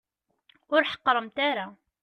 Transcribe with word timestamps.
Ur 0.73 0.81
ḥeqqremt 0.91 1.37
ara. 1.49 1.65